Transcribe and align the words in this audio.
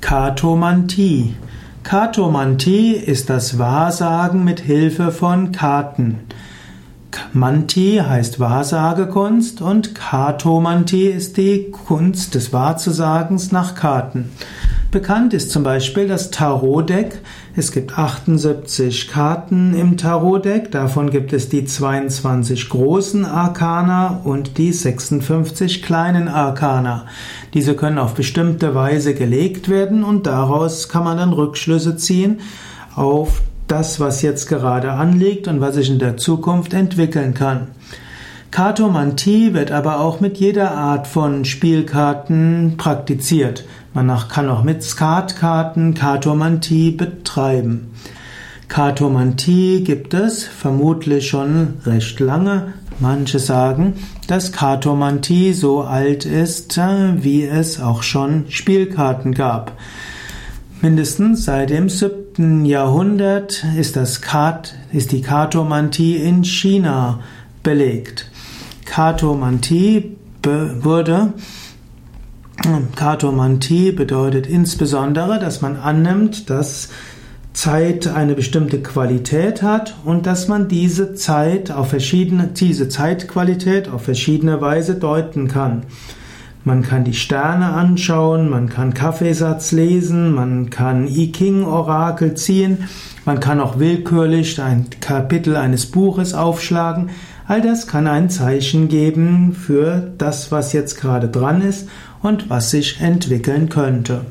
Kartomantie. 0.00 1.34
Kartomantie 1.82 2.92
ist 2.92 3.30
das 3.30 3.58
Wahrsagen 3.58 4.44
mit 4.44 4.60
Hilfe 4.60 5.10
von 5.10 5.52
Karten. 5.52 6.20
Manti 7.36 8.00
heißt 8.02 8.40
Wahrsagekunst 8.40 9.60
und 9.60 9.94
Kartomantie 9.94 11.08
ist 11.08 11.36
die 11.36 11.70
Kunst 11.70 12.34
des 12.34 12.54
Wahrzusagens 12.54 13.52
nach 13.52 13.74
Karten. 13.74 14.30
Bekannt 14.90 15.34
ist 15.34 15.50
zum 15.50 15.62
Beispiel 15.62 16.08
das 16.08 16.30
Tarotdeck. 16.30 17.18
Es 17.54 17.72
gibt 17.72 17.98
78 17.98 19.08
Karten 19.08 19.74
im 19.74 19.98
Tarotdeck, 19.98 20.70
davon 20.70 21.10
gibt 21.10 21.34
es 21.34 21.50
die 21.50 21.66
22 21.66 22.70
großen 22.70 23.26
Arkana 23.26 24.22
und 24.24 24.56
die 24.56 24.72
56 24.72 25.82
kleinen 25.82 26.28
Arkana. 26.28 27.04
Diese 27.52 27.76
können 27.76 27.98
auf 27.98 28.14
bestimmte 28.14 28.74
Weise 28.74 29.12
gelegt 29.12 29.68
werden 29.68 30.04
und 30.04 30.26
daraus 30.26 30.88
kann 30.88 31.04
man 31.04 31.18
dann 31.18 31.34
Rückschlüsse 31.34 31.98
ziehen 31.98 32.40
auf 32.94 33.42
das, 33.68 34.00
was 34.00 34.22
jetzt 34.22 34.48
gerade 34.48 34.92
anliegt 34.92 35.48
und 35.48 35.60
was 35.60 35.74
sich 35.74 35.90
in 35.90 35.98
der 35.98 36.16
Zukunft 36.16 36.72
entwickeln 36.72 37.34
kann. 37.34 37.68
Kartomantie 38.50 39.54
wird 39.54 39.70
aber 39.70 40.00
auch 40.00 40.20
mit 40.20 40.38
jeder 40.38 40.70
Art 40.70 41.06
von 41.06 41.44
Spielkarten 41.44 42.74
praktiziert. 42.76 43.64
Man 43.92 44.10
kann 44.28 44.48
auch 44.48 44.62
mit 44.62 44.82
Skatkarten 44.82 45.94
Kartomantie 45.94 46.90
betreiben. 46.90 47.92
Kartomantie 48.68 49.84
gibt 49.84 50.14
es 50.14 50.44
vermutlich 50.44 51.28
schon 51.28 51.74
recht 51.84 52.18
lange. 52.20 52.74
Manche 52.98 53.38
sagen, 53.38 53.94
dass 54.26 54.52
Kartomantie 54.52 55.52
so 55.52 55.82
alt 55.82 56.24
ist, 56.24 56.78
wie 56.78 57.44
es 57.44 57.80
auch 57.80 58.02
schon 58.02 58.46
Spielkarten 58.48 59.34
gab. 59.34 59.72
Mindestens 60.82 61.44
seit 61.44 61.70
dem 61.70 61.88
7. 61.88 62.64
Jahrhundert 62.66 63.64
ist, 63.78 63.96
das 63.96 64.20
Kart, 64.20 64.74
ist 64.92 65.12
die 65.12 65.22
Kartomantie 65.22 66.16
in 66.16 66.44
China 66.44 67.20
belegt. 67.62 68.30
Kartomantie 68.84 70.16
wurde 70.42 71.32
Kartomantie 72.94 73.92
bedeutet 73.92 74.46
insbesondere, 74.46 75.38
dass 75.38 75.62
man 75.62 75.76
annimmt, 75.76 76.50
dass 76.50 76.88
Zeit 77.52 78.06
eine 78.06 78.34
bestimmte 78.34 78.82
Qualität 78.82 79.62
hat 79.62 79.96
und 80.04 80.26
dass 80.26 80.46
man 80.46 80.68
diese 80.68 81.14
Zeit 81.14 81.70
auf 81.70 81.88
verschiedene, 81.88 82.48
diese 82.48 82.88
Zeitqualität 82.88 83.88
auf 83.88 84.02
verschiedene 84.02 84.60
Weise 84.60 84.96
deuten 84.96 85.48
kann. 85.48 85.84
Man 86.66 86.82
kann 86.82 87.04
die 87.04 87.14
Sterne 87.14 87.66
anschauen, 87.74 88.50
man 88.50 88.68
kann 88.68 88.92
Kaffeesatz 88.92 89.70
lesen, 89.70 90.34
man 90.34 90.68
kann 90.68 91.06
I 91.06 91.30
King 91.30 91.62
Orakel 91.62 92.34
ziehen, 92.34 92.88
man 93.24 93.38
kann 93.38 93.60
auch 93.60 93.78
willkürlich 93.78 94.60
ein 94.60 94.86
Kapitel 95.00 95.54
eines 95.54 95.86
Buches 95.86 96.34
aufschlagen. 96.34 97.10
All 97.46 97.62
das 97.62 97.86
kann 97.86 98.08
ein 98.08 98.30
Zeichen 98.30 98.88
geben 98.88 99.52
für 99.52 100.10
das, 100.18 100.50
was 100.50 100.72
jetzt 100.72 101.00
gerade 101.00 101.28
dran 101.28 101.62
ist 101.62 101.88
und 102.20 102.50
was 102.50 102.72
sich 102.72 103.00
entwickeln 103.00 103.68
könnte. 103.68 104.22